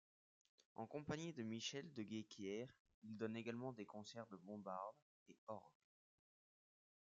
[0.77, 4.95] En compagnie de Michel Guesquière, il donne également des concerts de bombarde
[5.29, 5.75] et orgue.